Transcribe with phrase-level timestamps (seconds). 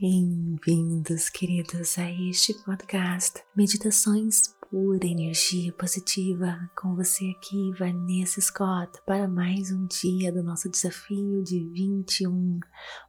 [0.00, 6.70] Bem-vindos, queridos, a este podcast Meditações Pura Energia Positiva.
[6.80, 12.60] Com você aqui, Vanessa Scott, para mais um dia do nosso desafio de 21.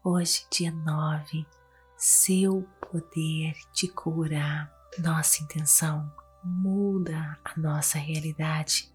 [0.04, 1.46] Hoje, dia 9.
[1.96, 4.74] Seu poder de curar.
[4.98, 6.12] Nossa intenção
[6.44, 8.92] muda a nossa realidade.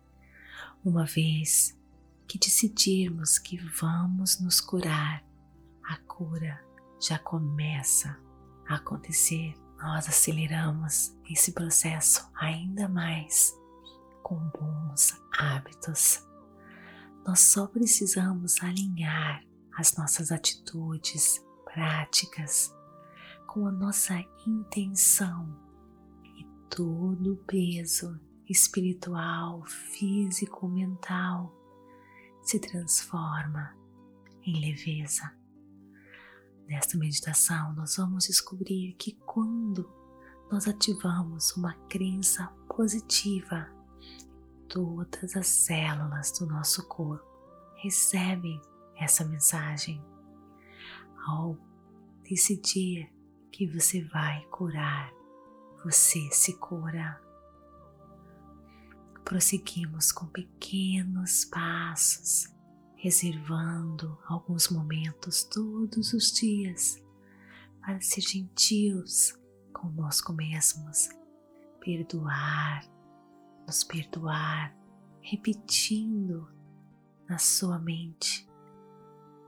[0.84, 1.78] Uma vez
[2.26, 5.24] que decidirmos que vamos nos curar,
[5.84, 6.60] a cura
[7.00, 8.18] já começa
[8.68, 9.54] a acontecer.
[9.78, 13.54] Nós aceleramos esse processo ainda mais
[14.22, 16.26] com bons hábitos.
[17.26, 19.44] Nós só precisamos alinhar
[19.76, 22.74] as nossas atitudes, práticas
[23.46, 24.14] com a nossa
[24.46, 25.56] intenção
[26.24, 31.54] e todo o peso espiritual, físico, mental
[32.42, 33.74] se transforma
[34.42, 35.32] em leveza
[36.66, 39.92] Nesta meditação, nós vamos descobrir que quando
[40.50, 43.68] nós ativamos uma crença positiva,
[44.68, 47.24] todas as células do nosso corpo
[47.76, 48.60] recebem
[48.96, 50.02] essa mensagem.
[51.26, 51.56] Ao
[52.22, 53.12] decidir
[53.52, 55.12] que você vai curar,
[55.84, 57.20] você se cura.
[59.22, 62.53] Prosseguimos com pequenos passos
[63.04, 66.98] reservando alguns momentos todos os dias
[67.82, 69.38] para ser gentios
[69.74, 71.10] conosco mesmos,
[71.82, 72.82] perdoar,
[73.66, 74.74] nos perdoar,
[75.20, 76.48] repetindo
[77.28, 78.48] na sua mente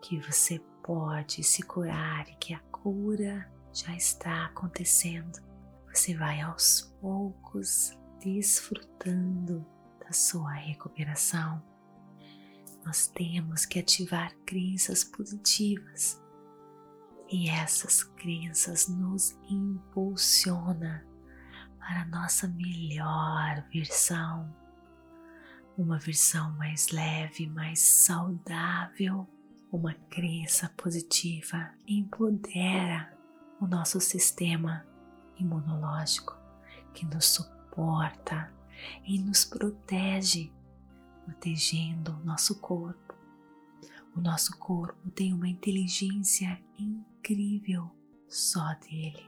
[0.03, 5.41] que você pode se curar e que a cura já está acontecendo.
[5.95, 9.65] Você vai aos poucos desfrutando
[9.99, 11.65] da sua recuperação
[12.87, 16.23] nós temos que ativar crenças positivas
[17.29, 21.05] e essas crenças nos impulsiona
[21.81, 24.55] para nossa melhor versão,
[25.77, 29.29] uma versão mais leve, mais saudável.
[29.73, 33.13] Uma crença positiva empodera
[33.61, 34.87] o nosso sistema
[35.37, 36.39] imunológico
[36.95, 38.51] que nos suporta
[39.05, 40.53] e nos protege
[41.27, 43.15] protegendo o nosso corpo.
[44.15, 47.91] O nosso corpo tem uma inteligência incrível
[48.29, 49.27] só dele.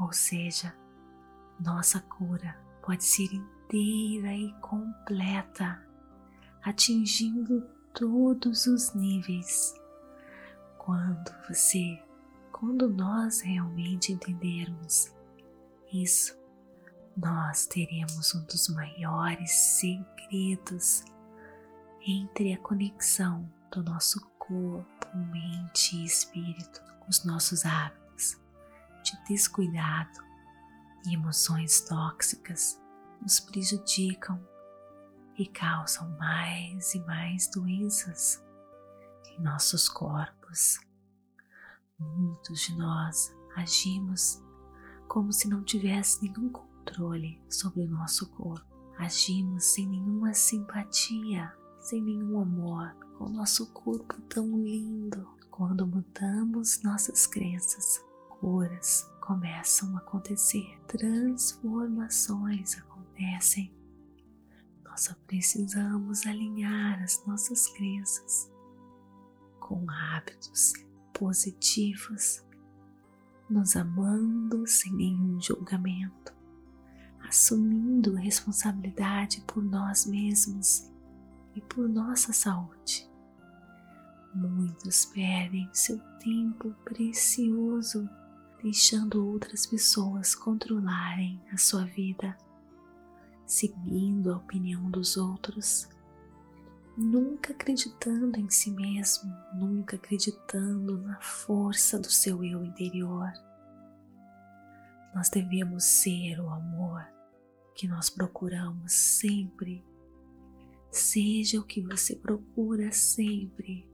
[0.00, 0.74] Ou seja,
[1.60, 5.86] nossa cura pode ser inteira e completa,
[6.62, 7.62] atingindo
[7.94, 9.74] todos os níveis.
[10.78, 12.02] Quando você,
[12.50, 15.14] quando nós realmente entendermos
[15.92, 16.41] isso,
[17.16, 21.04] nós teremos um dos maiores segredos
[22.06, 28.40] entre a conexão do nosso corpo, mente e espírito, os nossos hábitos
[29.04, 30.20] de descuidado
[31.06, 32.80] e emoções tóxicas
[33.20, 34.40] nos prejudicam
[35.36, 38.42] e causam mais e mais doenças
[39.26, 40.80] em nossos corpos.
[41.98, 44.42] Muitos de nós agimos
[45.08, 46.50] como se não tivesse nenhum
[46.82, 48.66] controle sobre o nosso corpo.
[48.98, 55.26] Agimos sem nenhuma simpatia, sem nenhum amor com o nosso corpo tão lindo.
[55.50, 63.72] Quando mudamos nossas crenças, curas começam a acontecer, transformações acontecem.
[64.84, 68.50] Nós só precisamos alinhar as nossas crenças
[69.60, 70.72] com hábitos
[71.12, 72.42] positivos,
[73.48, 76.32] nos amando sem nenhum julgamento,
[77.32, 80.92] assumindo responsabilidade por nós mesmos
[81.54, 83.10] e por nossa saúde.
[84.34, 88.06] Muitos perdem seu tempo precioso
[88.62, 92.36] deixando outras pessoas controlarem a sua vida,
[93.46, 95.88] seguindo a opinião dos outros,
[96.98, 103.32] nunca acreditando em si mesmo, nunca acreditando na força do seu eu interior.
[105.14, 107.02] Nós devemos ser o amor
[107.74, 109.84] que nós procuramos sempre.
[110.90, 113.88] Seja o que você procura sempre.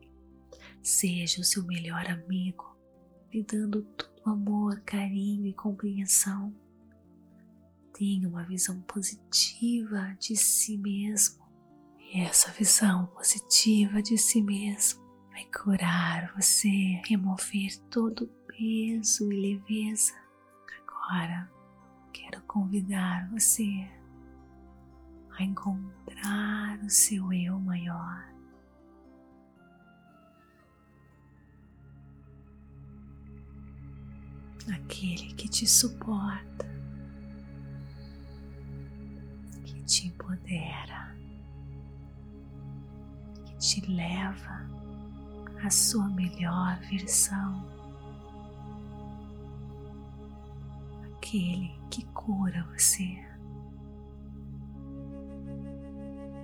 [0.83, 2.77] Seja o seu melhor amigo,
[3.33, 6.55] lhe dando todo amor, carinho e compreensão.
[7.93, 11.45] Tenha uma visão positiva de si mesmo.
[11.99, 16.69] E essa visão positiva de si mesmo vai curar você,
[17.05, 20.15] remover todo o peso e leveza.
[20.81, 21.51] Agora,
[22.29, 23.89] quero convidar você
[25.39, 28.29] a encontrar o seu eu maior.
[34.71, 36.67] aquele que te suporta,
[39.65, 41.17] que te empodera,
[43.47, 44.69] que te leva
[45.65, 47.78] à sua melhor versão,
[51.29, 53.19] aquele que cura você,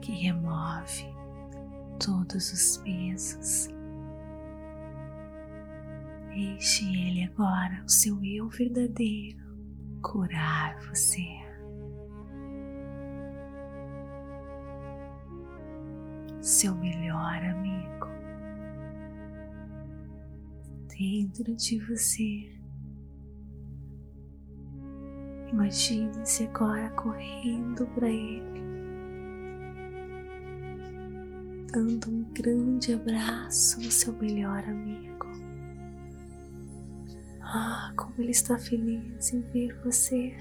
[0.02, 1.06] que remove
[1.98, 3.68] todos os pesos
[6.34, 9.38] Deixe Ele agora, o seu eu verdadeiro,
[10.02, 11.24] curar você.
[16.40, 18.08] Seu melhor amigo
[20.88, 22.53] dentro de você.
[25.64, 28.60] Imagine-se agora correndo para Ele,
[31.72, 35.26] dando um grande abraço no seu melhor amigo.
[37.40, 40.34] Ah, como Ele está feliz em ver você.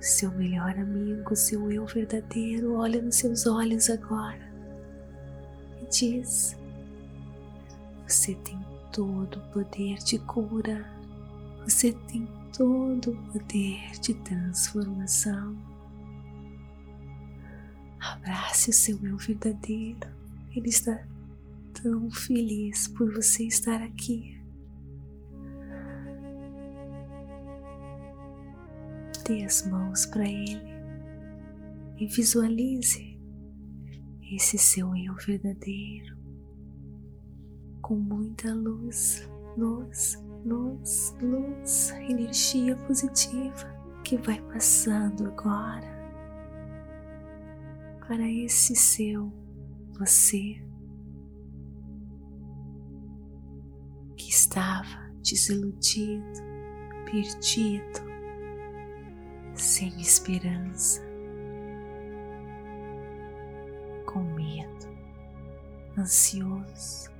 [0.00, 4.50] Seu melhor amigo, seu eu verdadeiro, olha nos seus olhos agora
[5.82, 6.56] e diz:
[8.08, 8.58] Você tem
[8.90, 11.01] todo o poder de cura,
[11.64, 12.26] você tem
[12.56, 15.56] todo o poder de transformação.
[18.00, 20.08] Abrace o seu eu verdadeiro,
[20.54, 21.06] ele está
[21.82, 24.40] tão feliz por você estar aqui.
[29.24, 30.72] Dê as mãos para Ele
[31.96, 33.18] e visualize
[34.32, 36.16] esse seu eu verdadeiro
[37.80, 43.72] com muita luz, luz, luz, luz, energia positiva
[44.04, 45.92] que vai passando agora
[48.06, 49.32] para esse seu
[49.98, 50.60] você
[54.32, 56.40] estava desiludido,
[57.04, 58.00] perdido,
[59.54, 61.00] sem esperança,
[64.06, 64.88] com medo,
[65.98, 67.10] ansioso.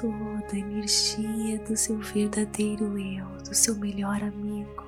[0.00, 4.84] Toda a energia do seu verdadeiro eu, do seu melhor amigo,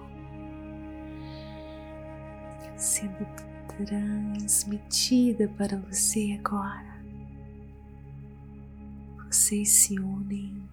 [2.77, 3.27] sendo
[3.67, 6.91] transmitida para você agora
[9.31, 10.69] vocês se unem.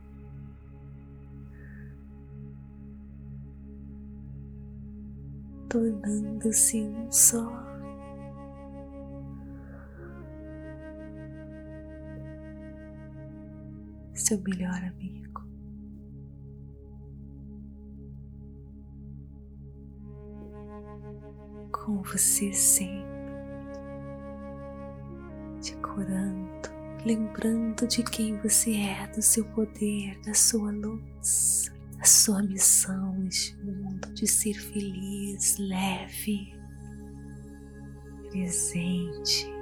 [5.70, 7.77] Tornando-se um só.
[14.28, 15.42] Seu melhor amigo.
[21.72, 23.08] Com você sempre,
[25.62, 26.46] te curando
[27.06, 33.56] lembrando de quem você é, do seu poder, da sua luz, da sua missão neste
[33.64, 36.54] mundo de ser feliz, leve,
[38.30, 39.57] presente.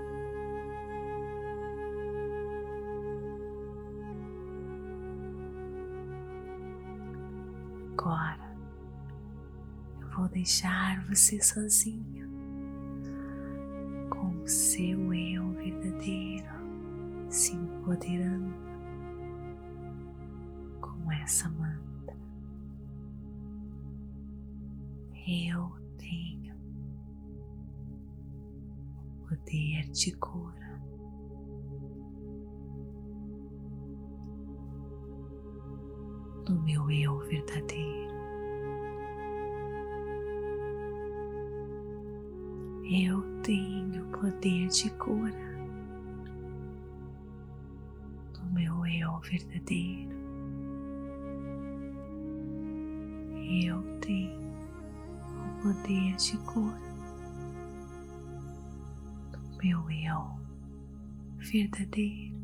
[7.98, 8.54] Agora
[10.02, 12.30] eu vou deixar você sozinho
[14.10, 16.46] com o seu eu verdadeiro
[17.30, 18.54] se empoderando
[20.82, 22.18] com essa mantra.
[25.26, 26.54] Eu tenho
[29.08, 30.65] o poder de cura.
[36.48, 38.14] No meu eu verdadeiro,
[42.84, 45.46] eu tenho poder de cura.
[49.30, 50.16] verdadeiro.
[53.64, 56.80] Eu tenho o poder de cura
[59.32, 60.40] do meu eu
[61.40, 62.35] verdadeiro.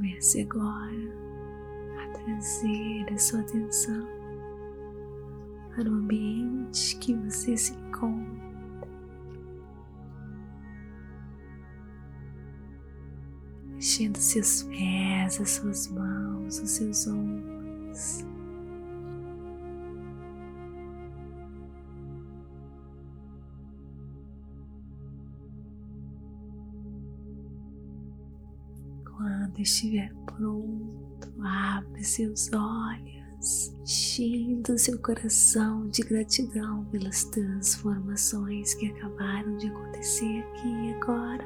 [0.00, 1.12] Comece agora
[2.02, 4.08] a trazer a sua atenção
[5.74, 8.40] para o ambiente que você se encontra.
[13.74, 18.29] Mexendo seus pés, as suas mãos, os seus ombros.
[29.60, 39.58] Quando estiver pronto, abre seus olhos, enchendo seu coração de gratidão pelas transformações que acabaram
[39.58, 41.44] de acontecer aqui e agora.